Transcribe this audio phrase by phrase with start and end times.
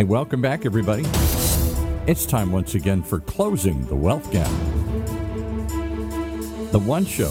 [0.00, 1.04] Hey, welcome back, everybody.
[2.10, 4.48] It's time once again for Closing the Wealth Gap.
[6.72, 7.30] The one show,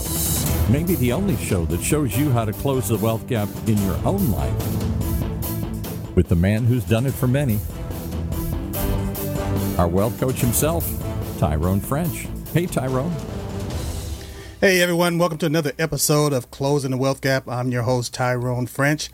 [0.70, 3.96] maybe the only show that shows you how to close the wealth gap in your
[4.06, 7.58] own life with the man who's done it for many.
[9.76, 10.88] Our wealth coach himself,
[11.40, 12.28] Tyrone French.
[12.54, 13.12] Hey, Tyrone.
[14.60, 15.18] Hey, everyone.
[15.18, 17.48] Welcome to another episode of Closing the Wealth Gap.
[17.48, 19.10] I'm your host, Tyrone French.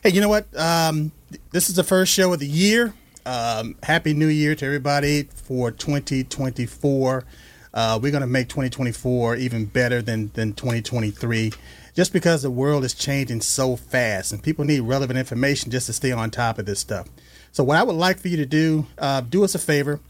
[0.00, 0.46] Hey, you know what?
[0.56, 1.10] Um,
[1.50, 2.94] this is the first show of the year.
[3.26, 7.24] Um, Happy New Year to everybody for 2024.
[7.72, 11.52] Uh, we're going to make 2024 even better than, than 2023
[11.94, 15.92] just because the world is changing so fast and people need relevant information just to
[15.92, 17.08] stay on top of this stuff.
[17.52, 20.00] So, what I would like for you to do, uh, do us a favor,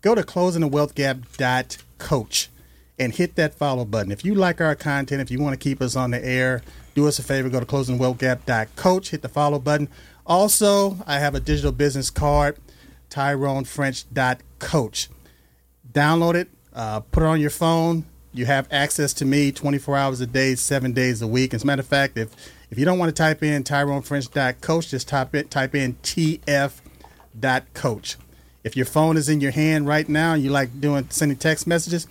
[0.00, 2.48] go to closingthewealthgap.coach
[2.98, 4.10] and hit that follow button.
[4.10, 6.62] If you like our content, if you want to keep us on the air,
[6.94, 9.88] do us a favor, go to closingwealthgap.coach, hit the follow button.
[10.26, 12.56] Also, I have a digital business card,
[13.10, 15.08] tyronefrench.coach.
[15.92, 18.04] Download it, uh, put it on your phone.
[18.32, 21.54] You have access to me 24 hours a day, seven days a week.
[21.54, 22.34] As a matter of fact, if
[22.70, 26.66] if you don't want to type in tyronefrench.coach, just type in, type in tf.coach.
[28.64, 31.66] If your phone is in your hand right now and you like doing sending text
[31.66, 32.08] messages,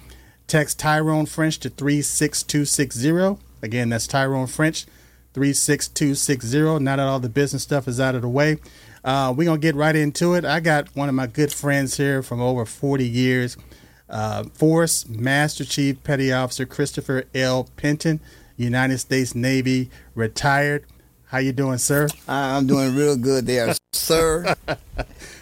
[0.47, 3.43] text Tyrone French to 36260.
[3.61, 4.85] Again, that's Tyrone French
[5.33, 6.79] 36260.
[6.83, 8.57] Now that all the business stuff is out of the way,
[9.05, 10.43] uh, we're going to get right into it.
[10.43, 13.55] I got one of my good friends here from over 40 years,
[14.09, 17.69] uh, Force Master Chief Petty Officer Christopher L.
[17.77, 18.19] Penton,
[18.57, 20.85] United States Navy, retired.
[21.27, 22.07] How you doing, sir?
[22.27, 24.55] I'm doing real good there, sir.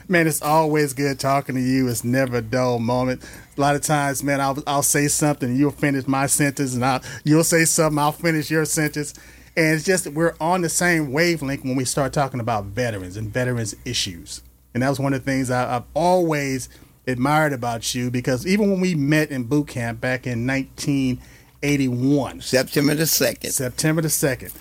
[0.09, 1.87] man, it's always good talking to you.
[1.87, 3.23] It's never a dull moment.
[3.57, 6.83] A lot of times, man, I'll, I'll say something, and you'll finish my sentence, and
[6.83, 9.13] I'll, you'll say something, I'll finish your sentence.
[9.55, 13.31] And it's just we're on the same wavelength when we start talking about veterans and
[13.31, 14.41] veterans issues.
[14.73, 16.69] And that was one of the things I, I've always
[17.05, 22.95] admired about you because even when we met in boot camp back in 1981, September
[22.95, 23.51] the 2nd.
[23.51, 24.53] September the 2nd,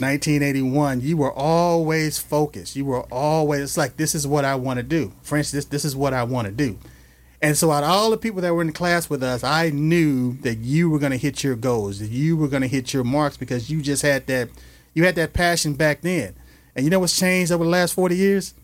[0.00, 2.74] 1981, you were always focused.
[2.76, 5.12] You were always, it's like, this is what I want to do.
[5.22, 6.78] French, this, this is what I want to do.
[7.42, 10.34] And so, out of all the people that were in class with us, I knew
[10.38, 13.02] that you were going to hit your goals, that you were going to hit your
[13.02, 14.48] marks because you just had that,
[14.94, 16.36] you had that passion back then.
[16.76, 18.54] And you know what's changed over the last 40 years?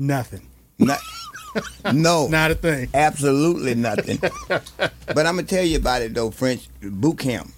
[0.00, 0.48] Nothing.
[0.80, 0.98] Not,
[1.94, 2.26] no.
[2.30, 2.88] Not a thing.
[2.92, 4.18] Absolutely nothing.
[4.48, 7.52] but I'm going to tell you about it, though, French boot camp.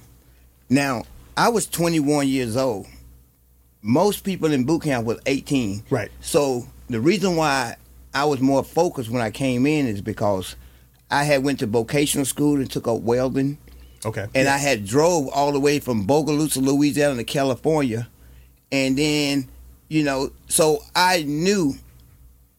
[0.68, 1.04] Now,
[1.38, 2.86] I was 21 years old.
[3.80, 5.84] Most people in boot camp was 18.
[5.88, 6.10] Right.
[6.20, 7.76] So, the reason why
[8.14, 10.56] I was more focused when I came in is because
[11.10, 13.58] I had went to vocational school and took up welding.
[14.04, 14.26] Okay.
[14.34, 18.08] And I had drove all the way from Bogalusa, Louisiana to California.
[18.72, 19.48] And then,
[19.88, 21.74] you know, so I knew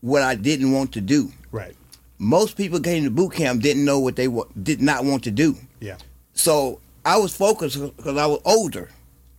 [0.01, 1.31] what I didn't want to do.
[1.51, 1.75] Right.
[2.17, 5.31] Most people came to boot camp didn't know what they wa- did not want to
[5.31, 5.55] do.
[5.79, 5.97] Yeah.
[6.33, 8.89] So I was focused because I was older.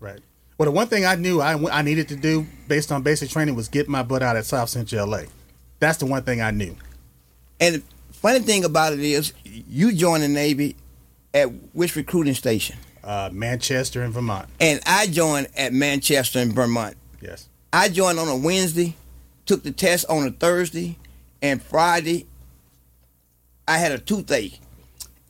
[0.00, 0.20] Right.
[0.58, 3.54] Well, the one thing I knew I, I needed to do based on basic training
[3.54, 5.22] was get my butt out at South Central LA.
[5.82, 6.76] That's the one thing I knew.
[7.58, 7.82] And the
[8.12, 10.76] funny thing about it is, you joined the Navy
[11.34, 12.76] at which recruiting station?
[13.02, 14.48] Uh, Manchester in Vermont.
[14.60, 16.96] And I joined at Manchester in Vermont.
[17.20, 17.48] Yes.
[17.72, 18.94] I joined on a Wednesday,
[19.44, 20.98] took the test on a Thursday,
[21.42, 22.28] and Friday
[23.66, 24.60] I had a toothache,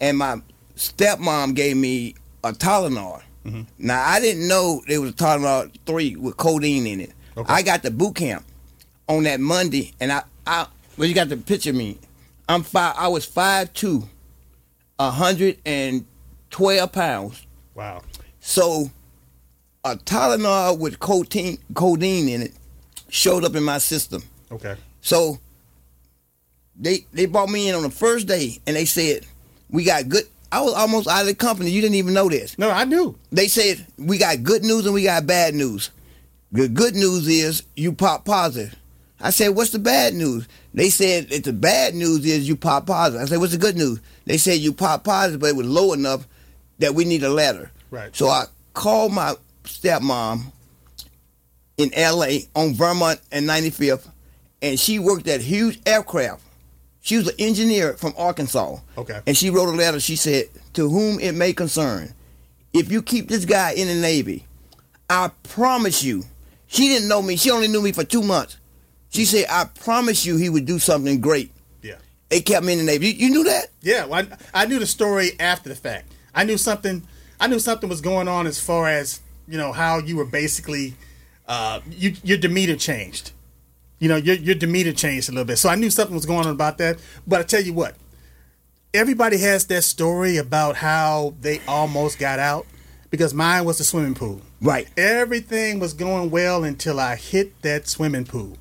[0.03, 0.43] and my
[0.77, 2.15] stepmom gave me
[2.45, 3.23] a Tylenol.
[3.47, 3.63] Mm-hmm.
[3.79, 7.13] Now I didn't know there was a Tylenol three with codeine in it.
[7.39, 7.51] Okay.
[7.51, 8.45] I got the boot camp
[9.09, 10.67] on that Monday, and I, I
[10.97, 11.99] well you got the picture me.
[12.49, 12.95] I'm five.
[12.99, 14.09] I was five two,
[14.99, 16.05] a hundred and
[16.51, 17.47] twelve pounds.
[17.75, 18.03] Wow.
[18.41, 18.91] So
[19.85, 22.53] a Tylenol with codeine, codeine in it
[23.09, 24.23] showed up in my system.
[24.51, 24.77] Okay.
[25.01, 25.39] So
[26.77, 29.27] they they brought me in on the first day and they said,
[29.71, 31.71] We got good I was almost out of the company.
[31.71, 32.59] You didn't even know this.
[32.59, 33.19] No, I knew.
[33.33, 35.91] They said we got good news and we got bad news.
[36.53, 38.77] The good news is you pop positive.
[39.23, 40.49] I said, What's the bad news?
[40.75, 43.23] They said that the bad news is you pop positive.
[43.23, 44.01] I said, What's the good news?
[44.27, 46.27] They said you pop positive, but it was low enough
[46.79, 47.71] that we need a letter.
[47.91, 48.15] Right.
[48.15, 49.35] So I called my
[49.65, 50.53] stepmom
[51.79, 54.09] in LA on Vermont and 95th,
[54.61, 56.43] and she worked at Hughes Aircraft.
[57.01, 58.79] She was an engineer from Arkansas.
[58.97, 59.21] Okay.
[59.27, 59.99] And she wrote a letter.
[60.01, 62.15] She said, To whom it may concern,
[62.73, 64.47] if you keep this guy in the Navy,
[65.11, 66.25] I promise you,
[66.67, 67.37] she didn't know me.
[67.37, 68.57] She only knew me for two months.
[69.13, 71.53] She said, I promise you he would do something great.
[71.83, 71.97] Yeah.
[72.31, 73.09] They kept me in the Navy.
[73.09, 73.67] You, you knew that?
[73.83, 74.07] Yeah.
[74.07, 76.13] Well, I, I knew the story after the fact.
[76.35, 77.03] I knew something.
[77.39, 80.95] I knew something was going on as far as you know how you were basically,
[81.47, 83.33] uh, you, your demeanor changed.
[83.99, 85.59] You know, your your demeanor changed a little bit.
[85.59, 86.99] So I knew something was going on about that.
[87.27, 87.97] But I tell you what,
[88.95, 92.67] everybody has that story about how they almost got out
[93.11, 94.41] because mine was the swimming pool.
[94.63, 94.89] Right.
[94.97, 98.57] Everything was going well until I hit that swimming pool.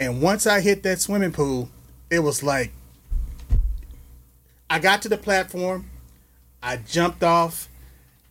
[0.00, 1.68] And once I hit that swimming pool,
[2.10, 2.72] it was like
[4.68, 5.90] I got to the platform,
[6.62, 7.68] I jumped off,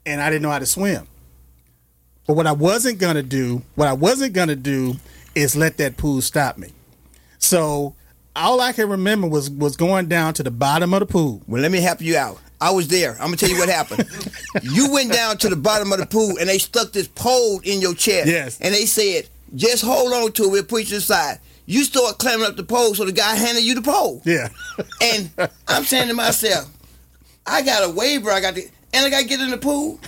[0.06, 1.07] and I didn't know how to swim.
[2.27, 4.95] But what I wasn't going to do, what I wasn't going to do
[5.36, 6.69] is let that pool stop me.
[7.39, 7.95] So
[8.36, 11.42] all I can remember was was going down to the bottom of the pool.
[11.48, 12.39] Well, let me help you out.
[12.62, 13.13] I was there.
[13.13, 14.07] I'm gonna tell you what happened.
[14.62, 17.81] you went down to the bottom of the pool and they stuck this pole in
[17.81, 18.27] your chest.
[18.27, 18.59] Yes.
[18.62, 21.39] And they said, just hold on to it, we'll push you aside.
[21.65, 24.21] You start climbing up the pole, so the guy handed you the pole.
[24.25, 24.50] Yeah.
[25.01, 25.31] And
[25.68, 26.69] I'm saying to myself,
[27.45, 28.62] I got a waiver, I got to,
[28.94, 30.00] and I got to get in the pool.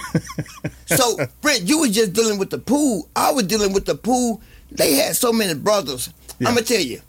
[0.86, 3.08] so, Brent, you were just dealing with the pool.
[3.16, 4.42] I was dealing with the pool.
[4.72, 6.12] They had so many brothers.
[6.40, 6.50] Yeah.
[6.50, 7.02] I'm gonna tell you.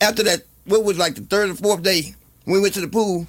[0.00, 2.14] After that, what was like the third or fourth day,
[2.46, 3.26] we went to the pool,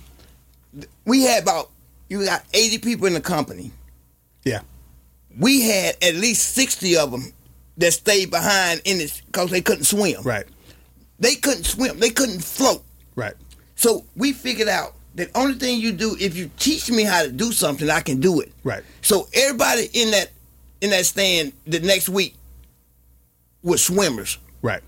[1.05, 1.69] we had about
[2.09, 3.71] you got 80 people in the company.
[4.43, 4.61] yeah.
[5.39, 7.31] We had at least 60 of them
[7.77, 10.21] that stayed behind in this because they couldn't swim.
[10.23, 10.45] Right.
[11.19, 11.99] They couldn't swim.
[11.99, 12.83] They couldn't float.
[13.15, 13.33] Right.
[13.75, 17.31] So we figured out that only thing you do if you teach me how to
[17.31, 18.51] do something, I can do it.
[18.63, 18.83] Right.
[19.01, 20.31] So everybody in that
[20.81, 22.35] in that stand the next week
[23.63, 24.37] was swimmers.
[24.61, 24.81] Right.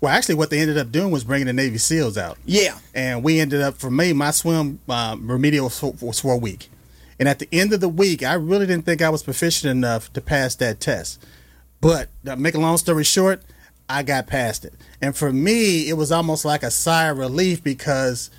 [0.00, 2.38] Well, actually, what they ended up doing was bringing the Navy SEALs out.
[2.44, 2.78] Yeah.
[2.94, 6.36] and we ended up for me my swim um, remedial was for, was for a
[6.38, 6.70] week
[7.18, 10.12] and at the end of the week i really didn't think i was proficient enough
[10.12, 11.24] to pass that test
[11.80, 13.42] but to make a long story short
[13.88, 17.62] i got past it and for me it was almost like a sigh of relief
[17.62, 18.30] because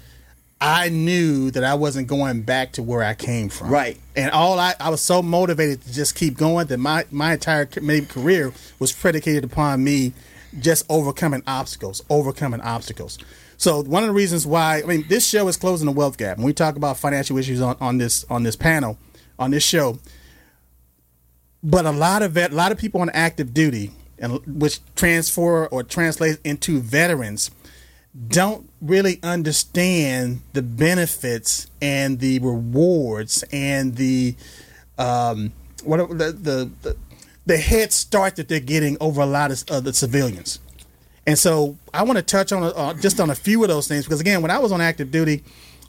[0.62, 3.98] i knew that i wasn't going back to where i came from Right.
[4.16, 7.68] and all i, I was so motivated to just keep going that my, my entire
[7.82, 10.14] maybe career was predicated upon me
[10.60, 13.18] just overcoming obstacles overcoming obstacles
[13.58, 16.38] so one of the reasons why I mean this show is closing the wealth gap.
[16.38, 18.98] When we talk about financial issues on, on this on this panel,
[19.38, 20.00] on this show,
[21.64, 25.68] but a lot of vet, a lot of people on active duty, and which transfer
[25.68, 27.52] or translate into veterans,
[28.28, 34.36] don't really understand the benefits and the rewards and the
[34.98, 35.54] um,
[35.84, 36.98] what the, the the
[37.46, 40.60] the head start that they're getting over a lot of other civilians.
[41.26, 44.06] And so I want to touch on uh, just on a few of those things
[44.06, 45.44] because again, when I was on active duty,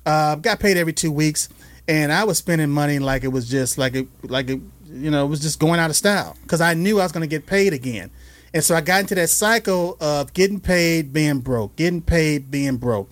[0.05, 1.49] uh, got paid every two weeks,
[1.89, 4.61] and I was spending money like it was just like it like it
[4.93, 7.23] you know it was just going out of style because I knew I was going
[7.23, 8.11] to get paid again,
[8.53, 12.77] and so I got into that cycle of getting paid, being broke, getting paid, being
[12.77, 13.11] broke.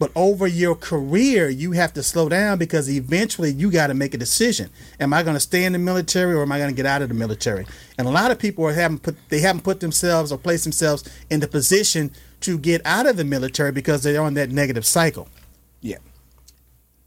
[0.00, 4.14] But over your career, you have to slow down because eventually you got to make
[4.14, 4.70] a decision.
[4.98, 7.02] Am I going to stay in the military or am I going to get out
[7.02, 7.66] of the military?
[7.98, 11.04] And a lot of people are haven't put they haven't put themselves or placed themselves
[11.28, 15.28] in the position to get out of the military because they're on that negative cycle.
[15.82, 15.98] Yeah.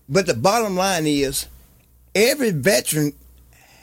[0.08, 1.48] But the bottom line is,
[2.14, 3.14] every veteran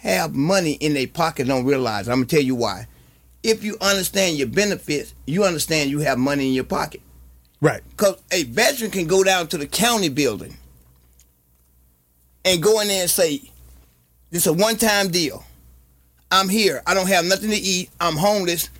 [0.00, 1.46] have money in their pocket.
[1.46, 2.08] Don't realize.
[2.08, 2.86] I'm gonna tell you why.
[3.42, 7.02] If you understand your benefits, you understand you have money in your pocket.
[7.60, 7.82] Right.
[7.90, 10.56] Because a veteran can go down to the county building
[12.46, 13.42] and go in there and say,
[14.30, 15.44] "This is a one-time deal.
[16.30, 16.82] I'm here.
[16.86, 17.90] I don't have nothing to eat.
[18.00, 18.70] I'm homeless.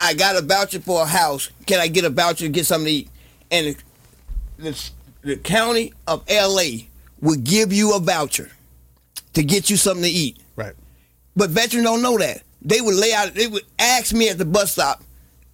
[0.00, 1.50] I got a voucher for a house.
[1.66, 3.08] Can I get a voucher to get something to eat?"
[3.52, 3.76] And
[4.58, 4.90] the, the,
[5.22, 6.88] the county of L.A.
[7.20, 8.50] will give you a voucher
[9.34, 10.38] to get you something to eat.
[10.56, 10.74] Right.
[11.34, 12.42] But veterans don't know that.
[12.60, 13.34] They would lay out.
[13.34, 15.02] They would ask me at the bus stop,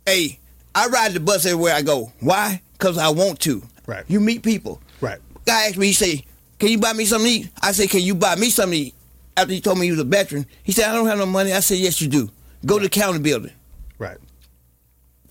[0.05, 0.39] "Hey,
[0.75, 2.13] I ride the bus everywhere I go.
[2.21, 2.61] Why?
[2.73, 3.63] Because I want to.
[3.87, 4.05] Right.
[4.09, 4.81] You meet people.
[5.01, 5.19] Right.
[5.47, 5.87] Guy asked me.
[5.87, 6.25] He say,
[6.59, 8.87] "Can you buy me something to eat?" I say, "Can you buy me something to
[8.87, 8.95] eat?"
[9.37, 11.53] After he told me he was a veteran, he said, "I don't have no money."
[11.53, 12.31] I said, "Yes, you do.
[12.67, 13.53] Go to the county building."
[13.99, 14.19] Right.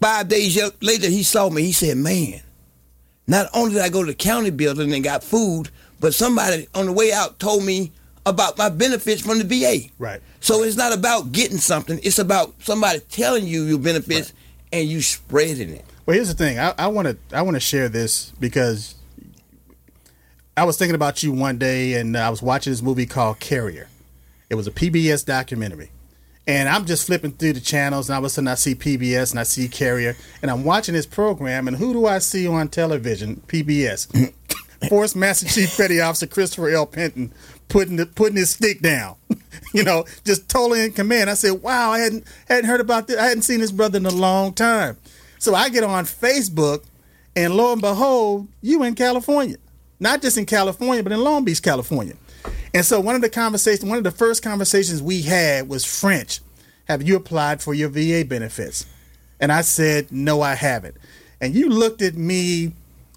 [0.01, 1.63] Five days later, he saw me.
[1.63, 2.41] He said, "Man,
[3.27, 6.85] not only did I go to the county building and got food, but somebody on
[6.85, 7.91] the way out told me
[8.29, 10.21] about my benefits from the VA." Right.
[10.39, 14.33] So it's not about getting something; it's about somebody telling you your benefits
[14.71, 15.85] and you spreading it.
[16.05, 16.57] Well, here's the thing.
[16.59, 18.95] I want to I want to share this because
[20.55, 23.89] I was thinking about you one day, and I was watching this movie called Carrier.
[24.49, 25.91] It was a PBS documentary,
[26.47, 29.31] and I'm just flipping through the channels, and all of a sudden I see PBS
[29.31, 32.69] and I see Carrier, and I'm watching this program, and who do I see on
[32.69, 33.43] television?
[33.47, 34.33] PBS.
[34.89, 36.85] Force Master Chief Petty Officer Christopher L.
[36.85, 37.33] Penton
[37.69, 39.15] putting the, putting his stick down,
[39.73, 41.29] you know, just totally in command.
[41.29, 43.17] I said, "Wow, I hadn't hadn't heard about this.
[43.17, 44.97] I hadn't seen this brother in a long time."
[45.39, 46.83] So I get on Facebook,
[47.35, 49.57] and lo and behold, you in California,
[49.99, 52.15] not just in California, but in Long Beach, California.
[52.73, 56.41] And so one of the conversations, one of the first conversations we had was French.
[56.85, 58.85] Have you applied for your VA benefits?
[59.39, 60.95] And I said, No, I haven't.
[61.39, 62.73] And you looked at me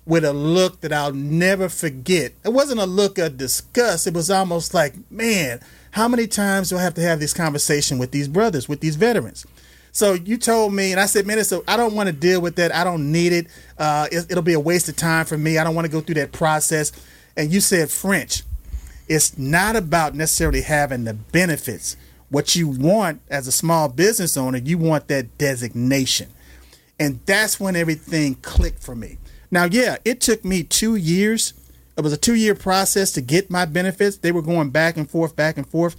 [0.06, 2.32] with a look that I'll never forget.
[2.44, 4.06] It wasn't a look of disgust.
[4.06, 5.60] It was almost like, man,
[5.92, 8.96] how many times do I have to have this conversation with these brothers, with these
[8.96, 9.46] veterans?
[9.92, 12.56] So you told me, and I said, man, so I don't want to deal with
[12.56, 12.74] that.
[12.74, 13.46] I don't need it.
[13.78, 14.26] Uh, it.
[14.30, 15.58] It'll be a waste of time for me.
[15.58, 16.92] I don't want to go through that process.
[17.36, 18.44] And you said, French,
[19.08, 21.96] it's not about necessarily having the benefits.
[22.28, 26.28] What you want as a small business owner, you want that designation.
[27.00, 29.18] And that's when everything clicked for me.
[29.50, 31.54] Now, yeah, it took me two years.
[31.96, 34.18] It was a two year process to get my benefits.
[34.18, 35.96] They were going back and forth, back and forth.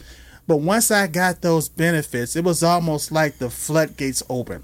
[0.48, 4.63] But once I got those benefits, it was almost like the floodgates open.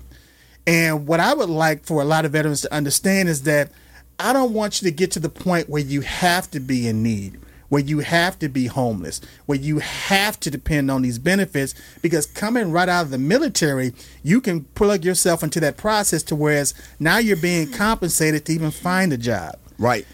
[0.66, 3.72] And what I would like for a lot of veterans to understand is that
[4.20, 7.04] I don't want you to get to the point where you have to be in
[7.04, 11.74] need, where you have to be homeless, where you have to depend on these benefits,
[12.02, 13.94] because coming right out of the military,
[14.24, 18.72] you can plug yourself into that process to whereas now you're being compensated to even
[18.72, 19.58] find a job.
[19.78, 20.06] Right.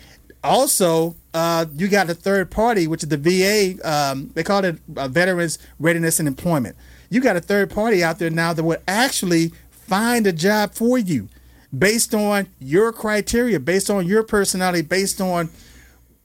[0.43, 3.87] Also, uh, you got a third party, which is the VA.
[3.87, 6.75] Um, they call it uh, Veterans Readiness and Employment.
[7.09, 10.97] You got a third party out there now that would actually find a job for
[10.97, 11.29] you
[11.77, 15.49] based on your criteria, based on your personality, based on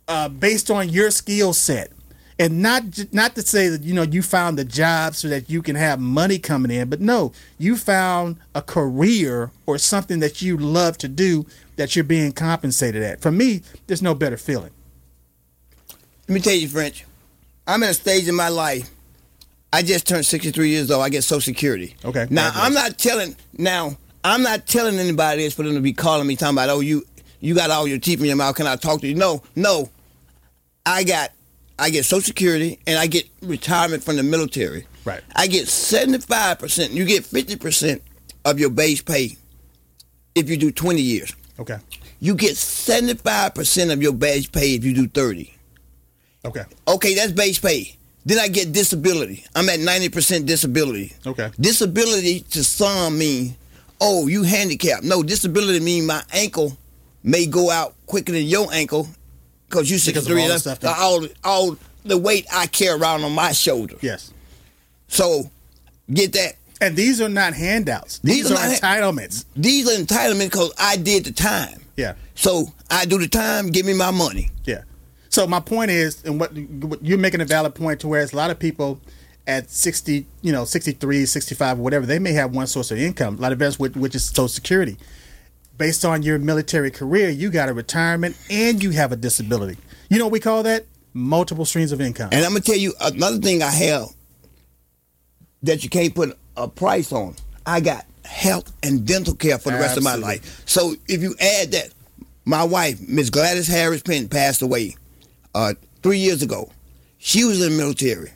[0.08, 1.92] uh, based on your skill set,
[2.38, 5.62] and not not to say that you know you found the job so that you
[5.62, 10.56] can have money coming in, but no, you found a career or something that you
[10.56, 11.46] love to do
[11.76, 13.20] that you're being compensated at.
[13.20, 14.70] For me, there's no better feeling.
[16.28, 17.04] Let me tell you, French.
[17.66, 18.90] I'm at a stage in my life.
[19.72, 21.02] I just turned 63 years old.
[21.02, 21.94] I get Social Security.
[22.04, 22.26] Okay.
[22.30, 23.36] Now I'm not telling.
[23.52, 26.80] Now I'm not telling anybody this for them to be calling me talking about, oh,
[26.80, 27.04] you
[27.40, 28.56] you got all your teeth in your mouth.
[28.56, 29.14] Can I talk to you?
[29.14, 29.90] No, no.
[30.88, 31.32] I got
[31.78, 34.86] I get Social Security and I get retirement from the military.
[35.04, 35.22] Right.
[35.36, 36.92] I get 75 percent.
[36.92, 38.02] You get 50 percent
[38.44, 39.36] of your base pay
[40.34, 41.34] if you do 20 years.
[41.58, 41.78] Okay.
[42.20, 45.54] You get 75 percent of your base pay if you do 30.
[46.46, 46.64] Okay.
[46.86, 47.94] Okay, that's base pay.
[48.24, 49.44] Then I get disability.
[49.54, 51.14] I'm at 90% disability.
[51.26, 51.50] Okay.
[51.58, 53.56] Disability to some mean,
[54.00, 55.04] oh, you handicapped.
[55.04, 56.76] No, disability mean my ankle
[57.22, 59.08] may go out quicker than your ankle
[59.68, 60.42] because you Because of 63.
[60.42, 63.96] all That's stuff all, all the weight I carry around on my shoulder.
[64.00, 64.32] Yes.
[65.08, 65.50] So
[66.12, 66.54] get that.
[66.80, 68.20] And these are not handouts.
[68.20, 69.44] These, These are are entitlements.
[69.56, 71.80] These are entitlements because I did the time.
[71.96, 72.14] Yeah.
[72.36, 74.50] So I do the time, give me my money.
[74.64, 74.82] Yeah.
[75.28, 76.52] So my point is, and what,
[77.02, 79.00] you're making a valid point to whereas a lot of people
[79.46, 83.38] at 60, you know, 63, 65, whatever, they may have one source of income.
[83.38, 84.96] A lot of veterans, which, which is Social Security.
[85.78, 89.78] Based on your military career, you got a retirement and you have a disability.
[90.10, 90.84] You know what we call that?
[91.14, 92.30] Multiple streams of income.
[92.32, 94.08] And I'm gonna tell you another thing I have
[95.62, 97.36] that you can't put a price on.
[97.64, 100.62] I got health and dental care for the rest of my life.
[100.66, 101.90] So if you add that,
[102.44, 104.96] my wife, Miss Gladys Harris Penn, passed away
[105.54, 106.70] uh, three years ago.
[107.18, 108.32] She was in the military.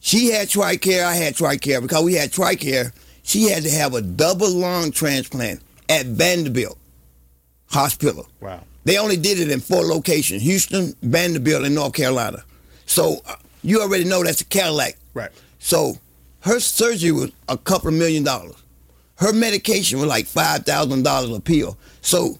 [0.00, 1.80] She had TRICARE, I had TRICARE.
[1.82, 6.78] Because we had TRICARE, she had to have a double lung transplant at Vanderbilt
[7.66, 8.26] Hospital.
[8.40, 8.62] Wow.
[8.84, 12.42] They only did it in four locations Houston, Vanderbilt, and North Carolina.
[12.86, 14.96] So uh, you already know that's a Cadillac.
[15.14, 15.30] Right.
[15.58, 15.98] So
[16.40, 18.54] her surgery was a couple of million dollars.
[19.16, 21.76] Her medication was like $5,000 a pill.
[22.00, 22.38] So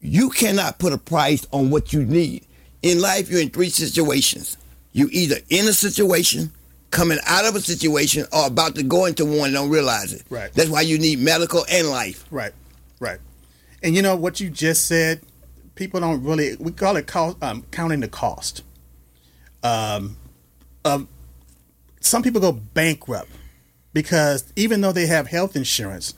[0.00, 2.44] you cannot put a price on what you need.
[2.82, 4.58] In life, you're in three situations.
[4.92, 6.50] You either in a situation,
[6.94, 10.22] coming out of a situation, or about to go into one and don't realize it.
[10.30, 10.52] Right.
[10.54, 12.24] That's why you need medical and life.
[12.30, 12.52] Right,
[13.00, 13.18] right.
[13.82, 15.20] And you know what you just said,
[15.74, 18.62] people don't really we call it cost, um, counting the cost.
[19.62, 20.16] Um,
[20.84, 21.08] um,
[22.00, 23.30] some people go bankrupt
[23.92, 26.14] because even though they have health insurance,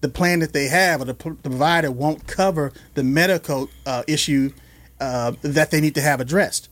[0.00, 4.52] the plan that they have or the, the provider won't cover the medical uh, issue
[5.00, 6.68] uh, that they need to have addressed.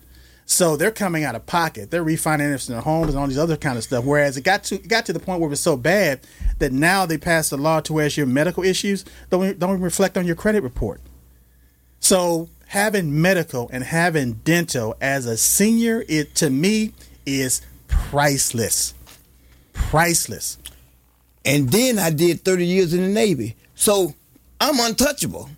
[0.50, 1.90] So they're coming out of pocket.
[1.90, 4.06] They're refinancing their homes and all these other kind of stuff.
[4.06, 6.20] Whereas it got to it got to the point where it was so bad
[6.58, 10.26] that now they passed a law to where your medical issues don't don't reflect on
[10.26, 11.02] your credit report.
[12.00, 16.94] So having medical and having dental as a senior, it to me
[17.26, 18.94] is priceless.
[19.74, 20.56] Priceless.
[21.44, 23.54] And then I did 30 years in the Navy.
[23.74, 24.14] So
[24.58, 25.50] I'm untouchable.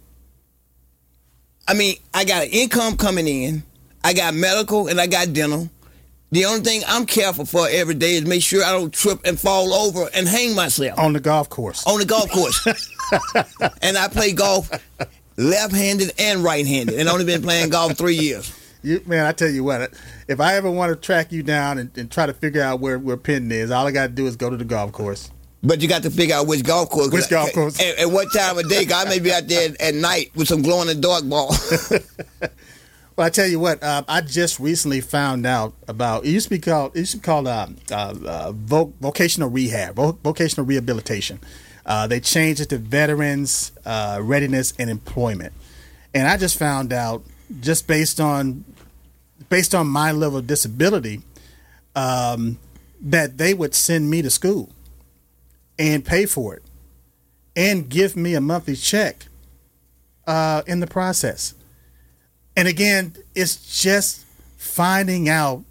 [1.69, 3.63] I mean, I got an income coming in,
[4.02, 5.69] I got medical, and I got dental.
[6.33, 9.38] The only thing I'm careful for every day is make sure I don't trip and
[9.38, 11.85] fall over and hang myself On the golf course.
[11.87, 12.64] on the golf course.
[13.83, 14.71] and I play golf
[15.37, 18.57] left-handed and right-handed, and only been playing golf three years.
[18.83, 19.92] You, man, I tell you what,
[20.28, 22.99] if I ever want to track you down and, and try to figure out where,
[22.99, 25.30] where Penn is, all I got to do is go to the golf course.
[25.62, 27.11] But you got to figure out which golf course.
[27.12, 27.78] Which golf course.
[27.80, 28.87] And, and what time of day?
[28.95, 31.54] I may be out there at night with some glow in the dark ball.
[33.21, 36.25] Well, I tell you what, uh, I just recently found out about.
[36.25, 36.97] It used to be called.
[36.97, 41.39] It used to be called uh, uh, uh, vo- vocational rehab, vo- vocational rehabilitation.
[41.85, 45.53] Uh, they changed it to veterans uh, readiness and employment,
[46.15, 47.23] and I just found out
[47.61, 48.65] just based on
[49.50, 51.21] based on my level of disability
[51.95, 52.59] um,
[53.03, 54.71] that they would send me to school
[55.79, 56.62] and pay for it
[57.55, 59.27] and give me a monthly check
[60.27, 61.53] in the process.
[62.61, 64.26] And again, it's just
[64.59, 65.64] finding out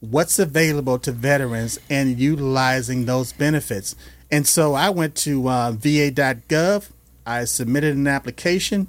[0.00, 3.94] what's available to veterans and utilizing those benefits.
[4.28, 6.90] And so I went to uh, va.gov.
[7.24, 8.88] I submitted an application.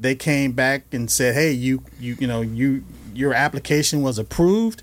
[0.00, 4.82] They came back and said, "Hey, you you you know you your application was approved.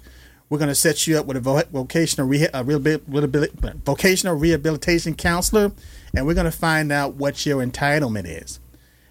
[0.52, 5.72] We're going to set you up with a vo- vocational rehabil- vocational rehabilitation counselor,
[6.16, 8.60] and we're going to find out what your entitlement is."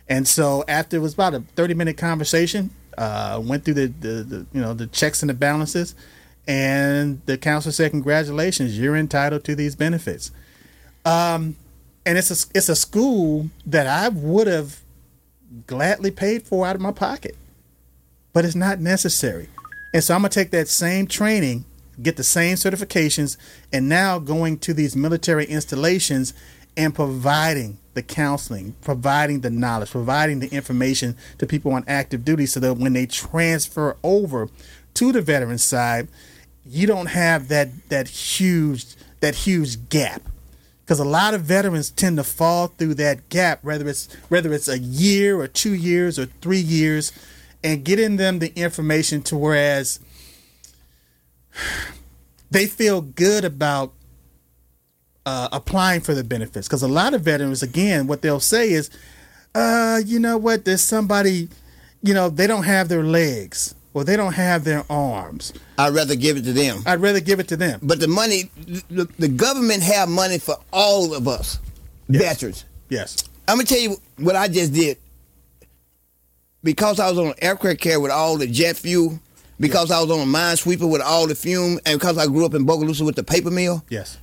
[0.08, 4.08] And so after it was about a 30 minute conversation, uh, went through the, the,
[4.22, 5.94] the you know the checks and the balances,
[6.46, 10.30] and the counselor said, "Congratulations, you're entitled to these benefits."
[11.04, 11.56] Um,
[12.04, 14.80] and it's a it's a school that I would have
[15.66, 17.36] gladly paid for out of my pocket,
[18.32, 19.48] but it's not necessary.
[19.94, 21.64] And so I'm gonna take that same training,
[22.00, 23.36] get the same certifications,
[23.72, 26.32] and now going to these military installations
[26.76, 32.46] and providing the counseling, providing the knowledge, providing the information to people on active duty
[32.46, 34.48] so that when they transfer over
[34.94, 36.08] to the veteran side,
[36.64, 38.86] you don't have that that huge
[39.20, 40.22] that huge gap.
[40.84, 44.68] Because a lot of veterans tend to fall through that gap, whether it's whether it's
[44.68, 47.12] a year or two years or three years,
[47.62, 50.00] and getting them the information to whereas
[52.50, 53.92] they feel good about
[55.26, 58.90] uh, applying for the benefits because a lot of veterans again what they'll say is
[59.54, 61.48] uh you know what there's somebody
[62.02, 66.16] you know they don't have their legs or they don't have their arms I'd rather
[66.16, 66.82] give it to them.
[66.86, 68.50] i'd rather give it to them But the money,
[68.90, 71.58] the, the government have money for all of us,
[72.08, 72.22] Yes.
[72.22, 72.64] veterans.
[72.88, 74.98] yes I'm gonna tell you what I just did.
[76.64, 79.18] Because I was on aircraft carrier with all the jet fuel,
[79.58, 82.46] because I was on a mine sweeper with all the fume, and because I grew
[82.46, 84.18] up in Bogalusa with the paper mill, yes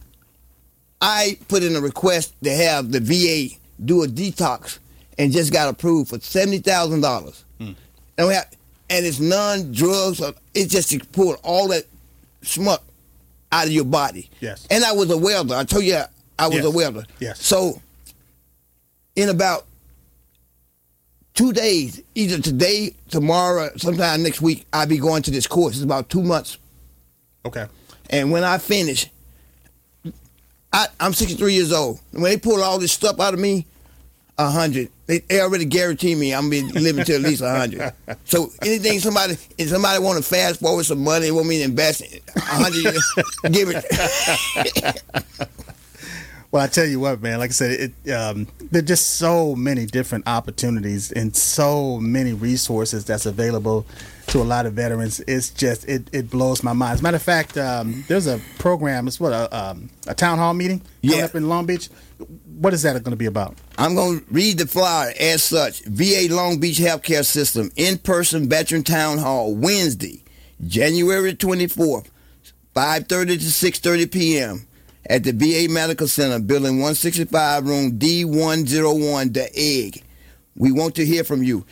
[1.02, 4.80] I put in a request to have the VA do a detox
[5.18, 7.44] and just got approved for seventy thousand dollars.
[7.60, 7.72] Hmm.
[8.18, 8.48] And we have,
[8.90, 10.22] and it's non drugs.
[10.54, 11.86] It's just to pull all that
[12.42, 12.84] smut
[13.52, 14.30] out of your body.
[14.42, 14.68] Yes.
[14.70, 15.56] And I was a welder.
[15.56, 16.02] I told you
[16.38, 16.66] I was Yes.
[16.66, 17.04] a welder.
[17.20, 17.46] Yes.
[17.46, 17.82] So
[19.16, 19.66] in about
[21.34, 25.76] two days, either today, tomorrow, sometime next week, I'll be going to this course.
[25.76, 26.58] It's about two months.
[27.46, 27.68] okay
[28.10, 29.08] And when I finish,
[30.72, 32.00] I, I'm 63 years old.
[32.12, 33.66] When they pull all this stuff out of me,
[34.36, 34.90] 100.
[35.06, 37.94] They, they already guarantee me I'm be living to at least 100.
[38.24, 42.04] So anything somebody, if somebody want to fast forward some money, want me to invest
[42.36, 45.04] 100, give it.
[46.52, 47.38] Well, I tell you what, man.
[47.38, 52.34] Like I said, it um, there are just so many different opportunities and so many
[52.34, 53.86] resources that's available
[54.28, 55.20] to a lot of veterans.
[55.28, 56.94] It's just it, it blows my mind.
[56.96, 59.08] As a matter of fact, um, there's a program.
[59.08, 61.26] It's what a, um, a town hall meeting coming Yeah.
[61.26, 61.88] up in Long Beach.
[62.58, 63.56] What is that going to be about?
[63.78, 65.82] I'm going to read the flyer as such.
[65.86, 70.24] VA Long Beach Healthcare System in-person Veteran Town Hall Wednesday,
[70.66, 72.08] January 24th,
[72.76, 74.66] 5:30 to 6:30 p.m.
[75.10, 80.04] at the VA Medical Center, Building 165, Room D101, The Egg.
[80.56, 81.66] We want to hear from you.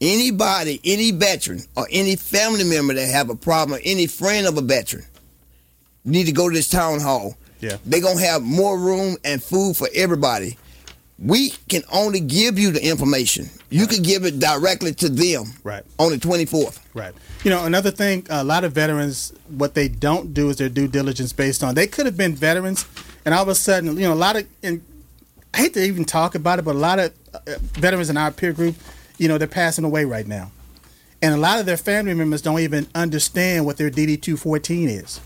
[0.00, 4.56] Anybody, any veteran, or any family member that have a problem, or any friend of
[4.56, 5.04] a veteran,
[6.04, 7.36] need to go to this town hall.
[7.60, 7.76] Yeah.
[7.84, 10.56] They're gonna have more room and food for everybody.
[11.18, 13.50] We can only give you the information.
[13.70, 15.46] You can give it directly to them.
[15.64, 15.82] Right.
[15.98, 16.78] On the 24th.
[16.94, 17.12] Right.
[17.42, 20.86] You know, another thing, a lot of veterans, what they don't do is their due
[20.88, 22.86] diligence based on they could have been veterans,
[23.24, 24.82] and all of a sudden, you know, a lot of, and
[25.54, 28.30] I hate to even talk about it, but a lot of uh, veterans in our
[28.30, 28.76] peer group,
[29.18, 30.50] you know, they're passing away right now,
[31.22, 34.88] and a lot of their family members don't even understand what their DD two fourteen
[34.88, 35.20] is.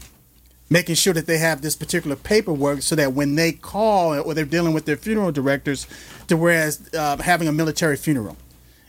[0.72, 4.46] Making sure that they have this particular paperwork so that when they call or they're
[4.46, 5.86] dealing with their funeral directors,
[6.28, 8.38] to whereas uh, having a military funeral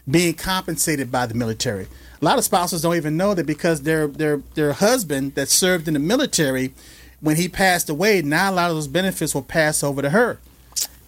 [0.10, 1.88] being compensated by the military.
[2.22, 5.90] A lot of spouses don't even know that because their their their husband that served
[5.90, 6.74] in the military,
[7.20, 10.40] when he passed away, now a lot of those benefits will pass over to her,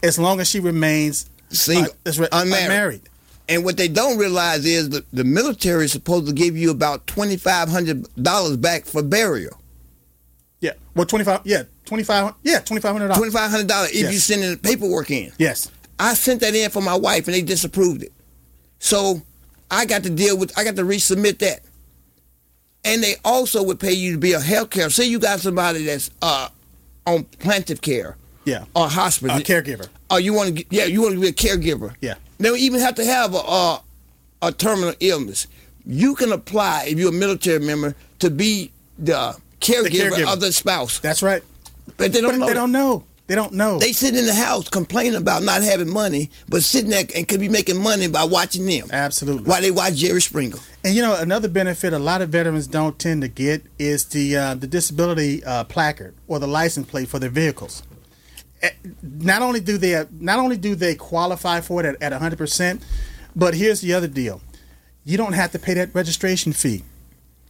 [0.03, 1.93] as long as she remains Single.
[2.05, 2.63] uh, Unmarried.
[2.65, 3.01] unmarried.
[3.47, 7.05] And what they don't realize is that the military is supposed to give you about
[7.07, 9.57] $2,500 back for burial.
[10.65, 11.41] Yeah, well, twenty five.
[11.43, 12.33] Yeah, twenty five.
[12.43, 13.17] Yeah, twenty five hundred dollars.
[13.19, 14.13] Twenty five hundred dollars if Yes.
[14.13, 15.31] you send the paperwork in.
[15.37, 15.71] Yes.
[15.99, 18.11] I sent that in for my wife and they disapproved it.
[18.79, 19.21] So
[19.71, 21.61] I got to deal with I got to resubmit that.
[22.83, 24.89] And they also would pay you to be a health care.
[24.89, 26.49] Say you got somebody that's uh
[27.07, 28.17] on plaintiff care.
[28.45, 28.65] Yeah.
[28.75, 29.37] Or hospital.
[29.37, 29.87] A caregiver.
[30.09, 30.65] Oh, you want to?
[30.69, 31.95] Yeah, you want to be a caregiver.
[32.01, 32.15] Yeah.
[32.37, 33.81] They don't even have to have a, a
[34.43, 35.47] a terminal illness.
[35.85, 40.33] You can apply if you're a military member to be the caregiver, caregiver.
[40.33, 40.99] of the spouse.
[40.99, 41.43] That's right.
[41.97, 42.45] But they don't But know.
[42.47, 42.59] they that.
[42.59, 43.03] don't know.
[43.27, 43.79] They don't know.
[43.79, 47.39] They sit in the house complaining about not having money, but sitting there and could
[47.39, 48.87] be making money by watching them.
[48.91, 49.49] Absolutely.
[49.49, 50.57] While they watch Jerry Springer.
[50.83, 54.35] And you know, another benefit a lot of veterans don't tend to get is the
[54.37, 57.81] uh, the disability uh, placard or the license plate for their vehicles.
[58.61, 58.69] Eh,
[59.01, 62.79] Not only do they not only do they qualify for it at, at 100%,
[63.35, 64.39] but here's the other deal:
[65.03, 66.83] you don't have to pay that registration fee.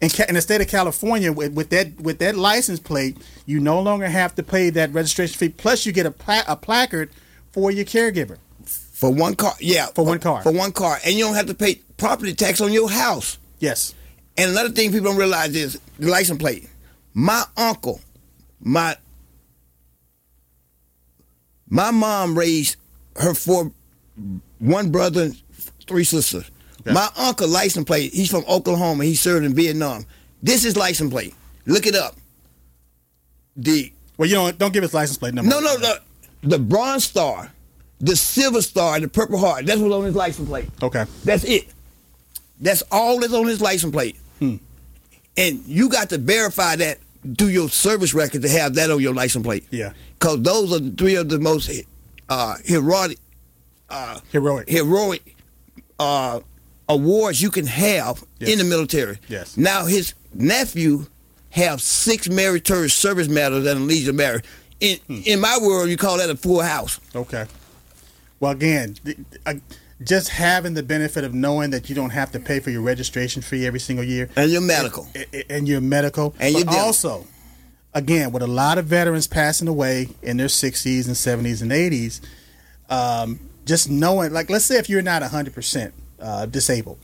[0.02, 3.80] In, in the state of California, with, with that with that license plate, you no
[3.80, 5.50] longer have to pay that registration fee.
[5.50, 7.10] Plus, you get a, pla- a placard
[7.54, 8.38] for your caregiver.
[8.66, 9.54] For one car.
[9.60, 9.88] Yeah.
[9.88, 10.42] For one car.
[10.42, 11.00] For one car.
[11.06, 13.38] And you don't have to pay property tax on your house.
[13.60, 13.94] Yes.
[14.38, 16.70] And another thing people don't realize is the license plate.
[17.14, 18.02] My uncle,
[18.60, 18.98] my
[21.70, 22.76] my mom raised
[23.16, 23.72] her four
[24.60, 25.42] one brother and
[25.88, 26.52] three sisters.
[26.94, 29.04] My uncle license plate, he's from Oklahoma.
[29.06, 30.06] He served in Vietnam.
[30.44, 31.34] This is license plate.
[31.66, 32.16] Look it up.
[33.58, 35.50] The Well, you don't don't give us license plate number.
[35.50, 36.02] no no the
[36.44, 37.52] the bronze star,
[38.00, 39.66] the silver star, the purple heart.
[39.66, 40.68] That's what's on his license plate.
[40.84, 41.06] Okay.
[41.24, 41.68] That's it.
[42.62, 44.18] That's all that's on his license plate.
[44.40, 44.58] Hmm.
[45.38, 47.00] And you got to verify that
[47.38, 49.66] through your service record to have that on your license plate.
[49.72, 49.94] Yeah.
[50.20, 51.70] Because those are the three of the most
[52.30, 53.18] uh, heroic,
[53.90, 54.70] uh, Heroic.
[54.70, 55.36] heroic
[56.00, 56.40] uh,
[56.88, 58.50] awards you can have Yes.
[58.52, 59.20] in the military.
[59.28, 59.58] Yes.
[59.58, 61.08] Now his nephew
[61.52, 64.46] have six meritorious service medals and a Legion Merit.
[64.80, 65.22] In Hmm.
[65.26, 67.00] in my world, you call that a full house.
[67.16, 67.46] Okay.
[68.40, 69.54] Well, again, th- uh,
[70.04, 73.42] just having the benefit of knowing that you don't have to pay for your registration
[73.42, 75.08] fee every single year And your medical.
[75.16, 77.26] a- a- and your medical, And your also,
[77.94, 82.20] again, with a lot of veterans passing away in their 60s and 70s and 80s,
[82.90, 85.94] um, just knowing, like, let's say if you're not 100%
[86.26, 86.98] uh, disabled,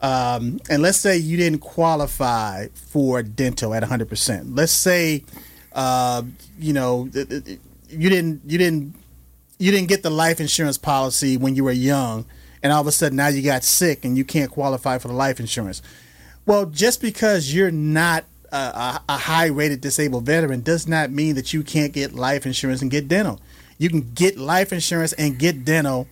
[0.00, 4.56] um, and let's say you didn't qualify for dental at 100%.
[4.56, 5.24] Let's say,
[5.72, 6.22] uh,
[6.58, 8.94] you know, you didn't, you didn't,
[9.58, 12.26] you didn't get the life insurance policy when you were young,
[12.62, 15.14] and all of a sudden now you got sick and you can't qualify for the
[15.14, 15.82] life insurance.
[16.46, 21.34] Well, just because you're not a, a, a high rated disabled veteran does not mean
[21.34, 23.40] that you can't get life insurance and get dental.
[23.78, 26.08] You can get life insurance and get dental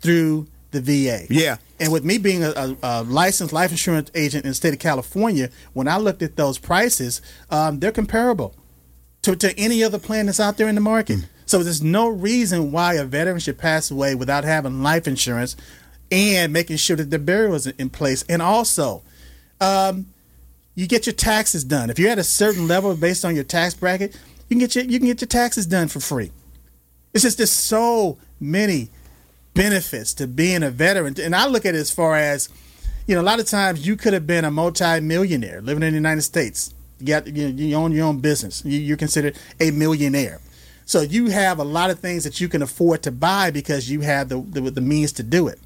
[0.00, 1.26] through the VA.
[1.30, 1.56] Yeah.
[1.80, 4.80] And with me being a, a, a licensed life insurance agent in the state of
[4.80, 8.54] California, when I looked at those prices, um, they're comparable
[9.22, 11.26] to, to any other plan that's out there in the market.
[11.46, 15.56] So there's no reason why a veteran should pass away without having life insurance
[16.10, 18.24] and making sure that their burial is in place.
[18.28, 19.02] And also,
[19.60, 20.06] um,
[20.74, 21.90] you get your taxes done.
[21.90, 24.14] If you're at a certain level based on your tax bracket,
[24.48, 26.30] you can get your you can get your taxes done for free.
[27.12, 28.90] It's just there's so many
[29.58, 32.48] benefits to being a veteran, and I look at it as far as
[33.08, 33.20] you know.
[33.20, 36.72] A lot of times you could have been a multi-millionaire living in the United States.
[37.00, 38.64] You got you, know, you own your own business.
[38.64, 40.40] You, you're considered a millionaire.
[40.86, 44.00] So you have a lot of things that you can afford to buy because you
[44.02, 45.58] have the, the the means to do it.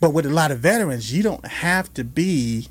[0.00, 2.66] But with a lot of veterans, you don't have to be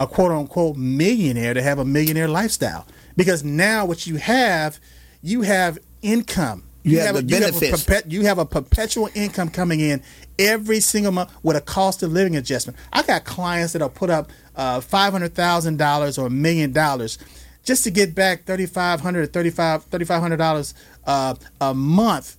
[0.00, 2.86] a quote unquote millionaire to have a millionaire lifestyle.
[3.16, 4.80] Because now what you have,
[5.22, 6.64] you have income.
[6.84, 7.84] You have the a- you have benefits.
[7.84, 10.02] perpet- you have a perpetual income coming in
[10.38, 12.78] every single month with a cost of living adjustment.
[12.92, 17.18] I got clients that'll put up uh, five hundred thousand dollars or a million dollars
[17.64, 20.74] just to get back thirty five hundred, thirty five, thirty five hundred dollars
[21.06, 22.36] uh, a month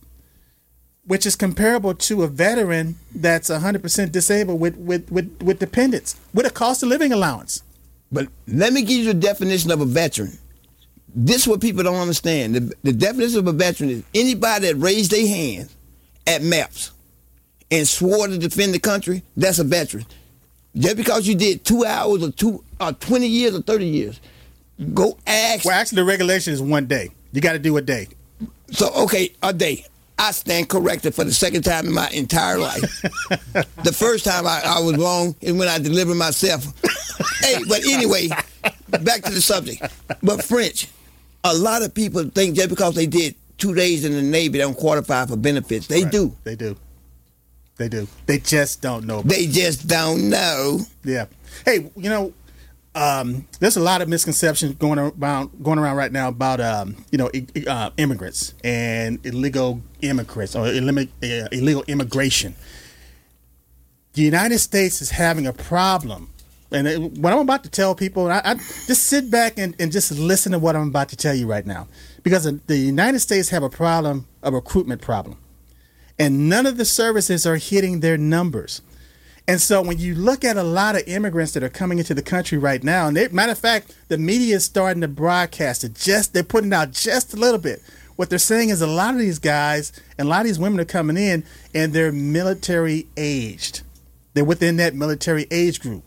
[1.05, 6.45] which is comparable to a veteran that's 100% disabled with, with, with, with dependents with
[6.45, 7.61] a cost of living allowance.
[8.09, 10.37] But let me give you the definition of a veteran.
[11.15, 12.55] This is what people don't understand.
[12.55, 15.69] The, the definition of a veteran is anybody that raised their hand
[16.25, 16.91] at MEPS
[17.69, 20.05] and swore to defend the country, that's a veteran.
[20.75, 24.19] Just because you did two hours or two or 20 years or 30 years,
[24.93, 25.65] go ask.
[25.65, 27.09] Well, actually, the regulation is one day.
[27.31, 28.07] You got to do a day.
[28.71, 29.85] So, okay, a day.
[30.17, 32.81] I stand corrected for the second time in my entire life.
[33.83, 36.65] the first time I, I was wrong is when I delivered myself.
[37.39, 38.29] hey, but anyway,
[39.01, 39.81] back to the subject.
[40.21, 40.87] But French,
[41.43, 44.63] a lot of people think just because they did two days in the Navy, they
[44.63, 45.87] don't qualify for benefits.
[45.87, 46.35] They do.
[46.43, 46.77] They do.
[47.77, 48.07] They do.
[48.25, 49.21] They just don't know.
[49.21, 50.79] They just don't know.
[51.03, 51.25] Yeah.
[51.65, 52.33] Hey, you know,
[52.95, 57.17] um, there's a lot of misconceptions going around going around right now about um, you
[57.17, 57.31] know
[57.67, 62.55] uh, immigrants and illegal immigrants or uh, illegal immigration.
[64.13, 66.29] The United States is having a problem,
[66.73, 69.91] and it, what I'm about to tell people, I, I just sit back and, and
[69.91, 71.87] just listen to what I'm about to tell you right now,
[72.23, 75.37] because the United States have a problem, a recruitment problem,
[76.19, 78.81] and none of the services are hitting their numbers.
[79.47, 82.21] And so when you look at a lot of immigrants that are coming into the
[82.21, 85.95] country right now, and they, matter of fact, the media is starting to broadcast it.
[85.95, 87.81] Just they're putting out just a little bit.
[88.15, 90.79] What they're saying is a lot of these guys and a lot of these women
[90.79, 93.81] are coming in and they're military aged.
[94.33, 96.03] They're within that military age group.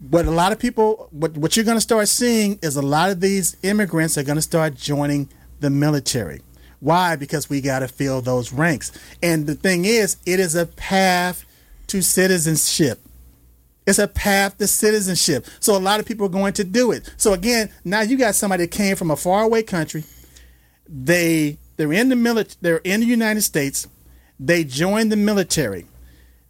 [0.00, 3.10] What a lot of people, what what you're going to start seeing is a lot
[3.10, 6.40] of these immigrants are going to start joining the military.
[6.78, 7.16] Why?
[7.16, 8.92] Because we got to fill those ranks.
[9.22, 11.44] And the thing is, it is a path
[11.88, 13.00] to citizenship.
[13.88, 15.46] It's a path to citizenship.
[15.58, 17.12] So a lot of people are going to do it.
[17.16, 20.04] So again, now you got somebody that came from a faraway country.
[20.88, 22.56] They they're in the military.
[22.60, 23.88] They're in the United States.
[24.38, 25.86] They join the military.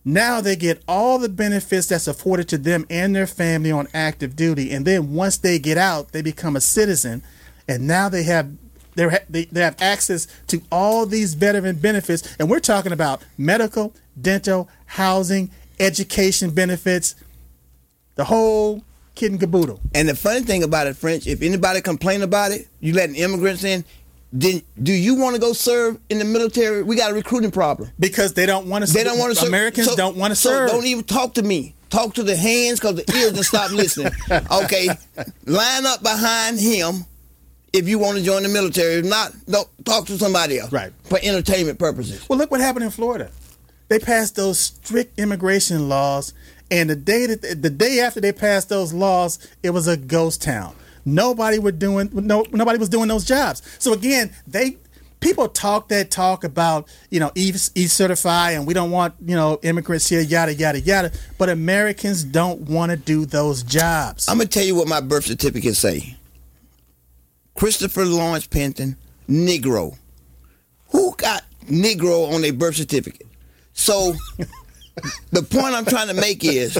[0.04, 4.36] Now they get all the benefits that's afforded to them and their family on active
[4.36, 4.72] duty.
[4.72, 7.22] And then once they get out, they become a citizen,
[7.66, 8.50] and now they have
[8.94, 12.36] they they have access to all these veteran benefits.
[12.38, 17.14] And we're talking about medical, dental, housing, education benefits,
[18.16, 18.82] the whole
[19.14, 19.80] kid and caboodle.
[19.94, 23.64] And the funny thing about it, French, if anybody complain about it, you letting immigrants
[23.64, 23.84] in,
[24.32, 26.82] then do you want to go serve in the military?
[26.82, 28.92] We got a recruiting problem because they don't want to.
[28.92, 29.40] They don't want to.
[29.40, 29.48] serve.
[29.48, 30.70] Americans so, don't want to so serve.
[30.70, 31.74] Don't even talk to me.
[31.90, 34.12] Talk to the hands because the ears and stop listening.
[34.30, 34.88] Okay,
[35.46, 37.06] line up behind him
[37.72, 38.94] if you want to join the military.
[38.94, 40.70] If not, don't talk to somebody else.
[40.72, 42.28] Right for entertainment purposes.
[42.28, 43.30] Well, look what happened in Florida
[43.88, 46.32] they passed those strict immigration laws,
[46.70, 50.42] and the day that the day after they passed those laws, it was a ghost
[50.42, 50.74] town.
[51.08, 53.62] Nobody were doing no nobody was doing those jobs.
[53.78, 54.76] So again, they
[55.20, 59.58] people talk that talk about you know e, certify and we don't want you know
[59.62, 61.10] immigrants here yada yada yada.
[61.38, 64.28] But americans don't want to do those jobs.
[64.28, 66.14] I'm gonna tell you what my birth certificate say.
[67.54, 68.96] Christopher lawrence penton
[69.28, 69.96] negro.
[70.90, 73.26] Who got negro on their birth certificate?
[73.72, 74.14] So
[75.32, 76.78] the point I'm trying to make is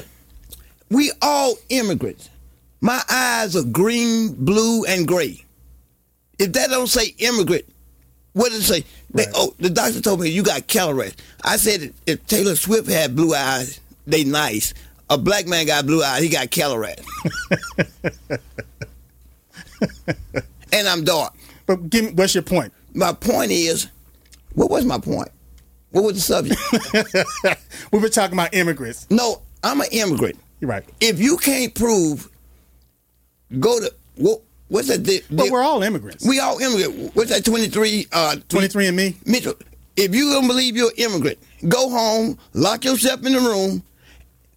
[0.91, 2.29] we all immigrants.
[2.81, 5.45] My eyes are green, blue, and gray.
[6.39, 7.65] If that don't say immigrant,
[8.33, 8.85] what does it say?
[9.13, 9.27] Right.
[9.27, 11.23] They, oh, the doctor told me you got cataracts.
[11.43, 14.75] I said if Taylor Swift had blue eyes, they nice.
[15.11, 17.05] A black man got blue eyes, he got cataracts.
[20.73, 21.35] and I'm dark.
[21.67, 22.73] But give me, what's your point?
[22.95, 23.89] My point is,
[24.55, 25.31] what was my point?
[25.91, 26.61] What was the subject?
[27.93, 29.07] we were talking about immigrants.
[29.11, 30.39] No, I'm an immigrant.
[30.61, 30.85] You're right.
[31.01, 32.29] If you can't prove,
[33.59, 34.41] go to what?
[34.69, 35.05] What's that?
[35.05, 36.27] The, but we're all immigrants.
[36.27, 37.15] We all immigrant.
[37.17, 37.45] What's that?
[37.45, 38.07] Twenty three.
[38.13, 39.17] Uh, Twenty three and me.
[39.25, 39.55] Mitchell.
[39.97, 43.83] If you don't believe you're an immigrant, go home, lock yourself in the room,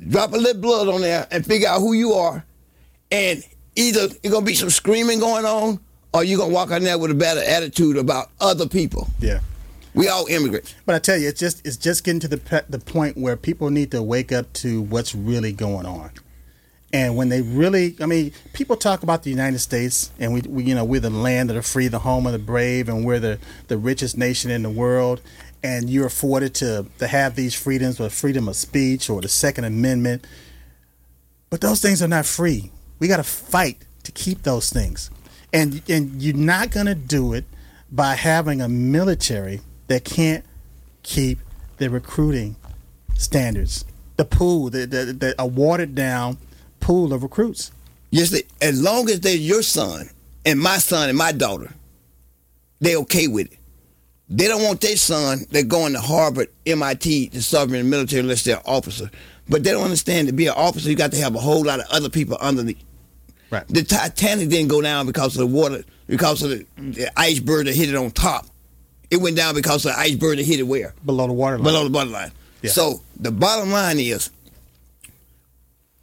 [0.07, 2.43] drop a little blood on there, and figure out who you are.
[3.11, 3.43] And
[3.75, 5.79] either you're gonna be some screaming going on,
[6.13, 9.09] or you're gonna walk out there with a better attitude about other people.
[9.19, 9.39] Yeah.
[9.93, 10.75] We all immigrants.
[10.85, 13.35] But I tell you, it's just it's just getting to the pe- the point where
[13.35, 16.11] people need to wake up to what's really going on.
[16.93, 20.63] And when they really, I mean, people talk about the United States, and we, we,
[20.63, 23.19] you know, we're the land of the free, the home of the brave, and we're
[23.19, 25.21] the, the richest nation in the world.
[25.63, 29.65] And you're afforded to to have these freedoms, or freedom of speech, or the Second
[29.65, 30.25] Amendment.
[31.51, 32.71] But those things are not free.
[32.97, 35.11] We got to fight to keep those things,
[35.53, 37.45] and and you're not to do it
[37.91, 40.43] by having a military that can't
[41.03, 41.37] keep
[41.77, 42.55] the recruiting
[43.15, 43.85] standards,
[44.17, 46.37] the pool, the, the, the a watered down
[46.81, 47.71] pool of recruits.
[48.09, 50.09] Yes, they, as long as they're your son
[50.45, 51.71] and my son and my daughter,
[52.81, 53.57] they okay with it.
[54.27, 58.21] They don't want their son that going to Harvard, MIT to serve in the military
[58.21, 59.09] unless they're an officer.
[59.47, 61.79] But they don't understand to be an officer, you got to have a whole lot
[61.79, 62.81] of other people underneath.
[63.49, 63.67] Right.
[63.67, 67.75] The Titanic didn't go down because of the water, because of the, the iceberg that
[67.75, 68.45] hit it on top.
[69.09, 70.93] It went down because the iceberg that hit it where?
[71.05, 71.63] Below the waterline.
[71.63, 72.31] Below the waterline.
[72.61, 72.71] Yeah.
[72.71, 74.29] So the bottom line is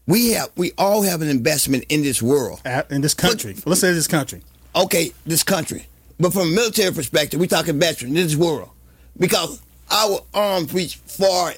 [0.08, 2.60] we have we all have an investment in this world.
[2.90, 3.52] In this country.
[3.52, 4.42] But, Let's say this country.
[4.74, 5.86] Okay, this country.
[6.18, 8.70] But from a military perspective, we're talking veteran in this world.
[9.18, 11.52] Because our arms reach far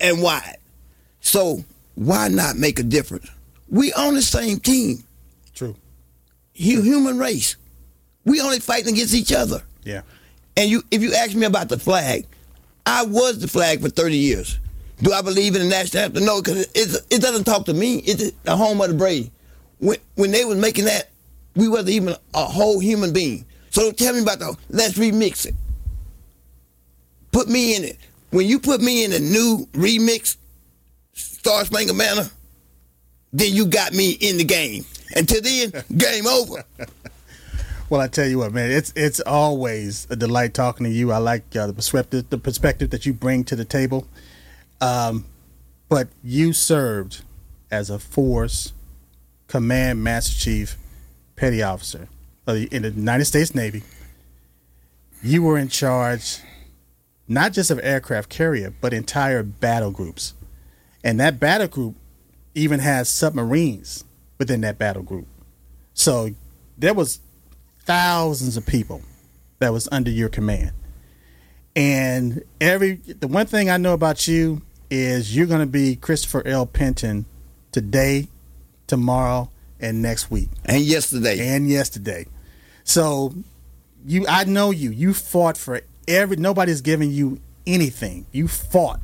[0.00, 0.58] and wide.
[1.20, 1.64] So
[1.96, 3.28] why not make a difference?
[3.68, 5.02] We on the same team.
[5.54, 5.74] True.
[6.52, 7.56] Human race.
[8.24, 9.62] We only fighting against each other.
[9.82, 10.02] Yeah.
[10.56, 12.24] And you, if you ask me about the flag,
[12.86, 14.58] I was the flag for 30 years.
[15.02, 16.24] Do I believe in the national anthem?
[16.24, 17.98] No, because it, it doesn't talk to me.
[17.98, 19.30] It's the home of the brave.
[19.78, 21.10] when when they was making that,
[21.54, 23.44] we wasn't even a whole human being.
[23.70, 25.54] So don't tell me about the let's remix it.
[27.30, 27.98] Put me in it.
[28.30, 30.36] When you put me in a new remix,
[31.12, 32.28] Star Spangled Banner,
[33.32, 34.84] then you got me in the game.
[35.14, 36.64] Until then, game over.
[37.88, 41.12] Well, I tell you what, man, it's it's always a delight talking to you.
[41.12, 44.08] I like uh, the perspective the perspective that you bring to the table.
[44.80, 45.24] Um,
[45.88, 47.22] but you served
[47.70, 48.72] as a force
[49.46, 50.76] command master chief
[51.36, 52.08] petty officer
[52.46, 53.82] in the United States Navy.
[55.22, 56.40] You were in charge
[57.28, 60.34] not just of aircraft carrier, but entire battle groups.
[61.02, 61.96] And that battle group
[62.54, 64.04] even has submarines
[64.38, 65.26] within that battle group.
[65.94, 66.30] So
[66.78, 67.20] there was
[67.84, 69.02] thousands of people
[69.58, 70.72] that was under your command.
[71.74, 76.46] And every the one thing I know about you is you're going to be Christopher
[76.46, 76.66] L.
[76.66, 77.26] Penton
[77.72, 78.28] today,
[78.86, 82.26] tomorrow, and next week, and yesterday, and yesterday.
[82.84, 83.34] So
[84.06, 84.90] you, I know you.
[84.90, 86.36] You fought for every.
[86.36, 88.26] Nobody's giving you anything.
[88.32, 89.00] You fought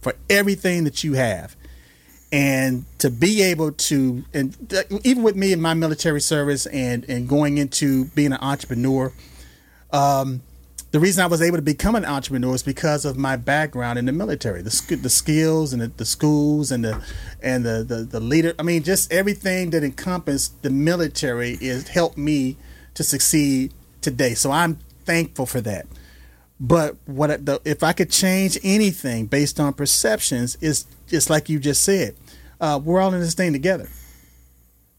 [0.00, 1.56] for everything that you have,
[2.32, 4.56] and to be able to, and
[5.04, 9.12] even with me in my military service and and going into being an entrepreneur,
[9.92, 10.42] um,
[10.94, 14.04] the reason I was able to become an entrepreneur is because of my background in
[14.04, 17.04] the military, the the skills and the, the schools and the
[17.42, 18.54] and the, the the leader.
[18.60, 22.56] I mean, just everything that encompassed the military is helped me
[22.94, 24.34] to succeed today.
[24.34, 25.86] So I'm thankful for that.
[26.60, 31.58] But what the, if I could change anything based on perceptions is just like you
[31.58, 32.14] just said
[32.60, 33.88] uh, we're all in this thing together.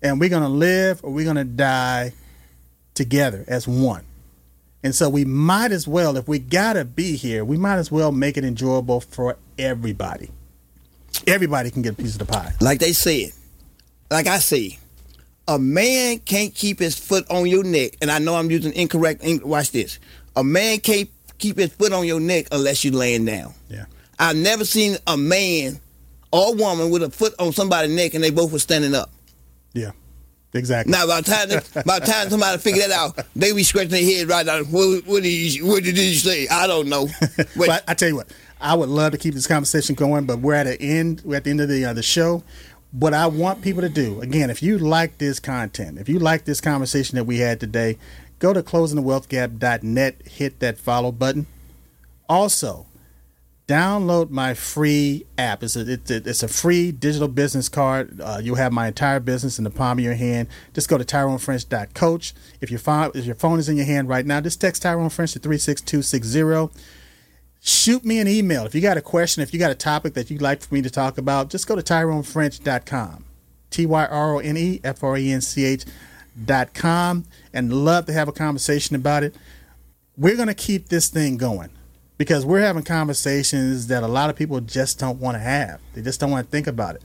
[0.01, 2.11] And we're to live or we're to die
[2.95, 4.03] together as one.
[4.85, 7.91] And so we might as well, if we got to be here, we might as
[7.91, 10.29] well make it enjoyable for everybody.
[11.25, 12.53] Everybody can get a piece of the pie.
[12.61, 13.31] Like they said,
[14.11, 14.77] like I say,
[15.47, 17.93] a man can't keep his foot on your neck.
[17.99, 19.23] And I know I'm using incorrect.
[19.43, 19.97] Watch this.
[20.35, 23.55] A man can't keep his foot on your neck unless you're laying down.
[23.67, 23.85] Yeah.
[24.19, 25.79] I've never seen a man
[26.31, 29.09] or woman with a foot on somebody's neck and they both were standing up.
[29.73, 29.93] Yeah.
[30.53, 30.91] Exactly.
[30.91, 34.03] Now, by the time by the time somebody figure that out, they be scratching their
[34.03, 34.63] head right now.
[34.63, 36.47] What, what, did you, what did you say?
[36.47, 37.07] I don't know.
[37.57, 38.31] but I tell you what,
[38.61, 41.21] I would love to keep this conversation going, but we're at the end.
[41.25, 42.43] We're at the end of the uh, the show.
[42.91, 46.45] What I want people to do, again, if you like this content, if you like
[46.45, 47.97] this conversation that we had today,
[48.39, 51.47] go to closingthewealthgap.net, hit that follow button.
[52.29, 52.85] Also,
[53.67, 55.63] download my free app.
[55.63, 58.21] It's a, it's a, free digital business card.
[58.21, 60.47] Uh, you'll have my entire business in the palm of your hand.
[60.73, 62.33] Just go to TyroneFrench.coach.
[62.61, 65.09] If your phone if your phone is in your hand right now, just text Tyrone
[65.09, 66.71] French to three six two six zero.
[67.61, 69.41] Shoot me an email if you got a question.
[69.41, 71.75] If you got a topic that you'd like for me to talk about, just go
[71.75, 73.25] to TyroneFrench.com.
[73.71, 75.85] T Y R O N E F R E N C H
[76.43, 79.35] dot com and love to have a conversation about it.
[80.17, 81.71] We're going to keep this thing going
[82.17, 85.79] because we're having conversations that a lot of people just don't want to have.
[85.93, 87.03] They just don't want to think about it.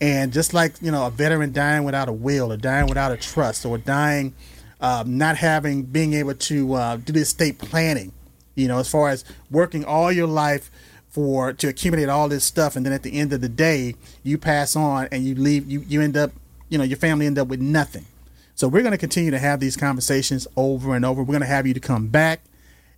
[0.00, 3.16] And just like you know, a veteran dying without a will, or dying without a
[3.16, 4.34] trust, or dying
[4.80, 8.12] uh, not having being able to uh, do the estate planning,
[8.54, 10.70] you know, as far as working all your life
[11.08, 14.38] for to accumulate all this stuff, and then at the end of the day, you
[14.38, 16.32] pass on and you leave, you you end up,
[16.68, 18.06] you know, your family end up with nothing.
[18.54, 21.22] So we're going to continue to have these conversations over and over.
[21.22, 22.40] We're going to have you to come back,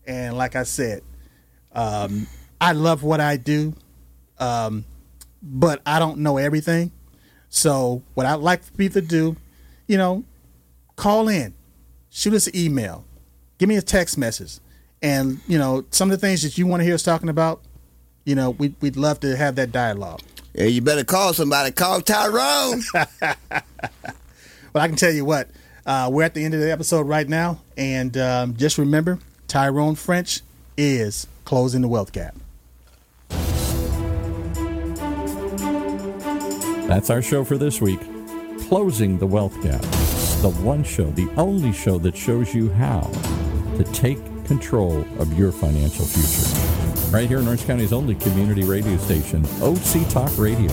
[0.07, 1.03] and like I said,
[1.75, 2.27] um,
[2.61, 3.75] I love what I do,
[4.39, 4.85] um,
[5.43, 6.93] but I don't know everything.
[7.49, 9.37] So what I'd like for people to do,
[9.87, 10.25] you know,
[10.97, 11.55] call in,
[12.11, 13.05] shoot us an email,
[13.59, 14.59] give me a text message,
[15.03, 17.61] and you know some of the things that you want to hear us talking about.
[18.25, 20.21] You know, we, we'd love to have that dialogue.
[20.55, 21.73] Yeah, you better call somebody.
[21.73, 22.83] Call Tyrone.
[22.95, 23.35] well,
[24.75, 25.49] I can tell you what.
[25.85, 29.97] Uh, we're at the end of the episode right now, and um, just remember, Tyrone
[29.97, 30.43] French
[30.77, 32.35] is closing the wealth gap.
[36.89, 38.01] That's our show for this week.
[38.69, 39.81] Closing the Wealth Gap.
[40.43, 43.11] The one show, the only show that shows you how
[43.77, 47.11] to take control of your financial future.
[47.11, 50.71] Right here in Orange County's only community radio station, OC Talk Radio.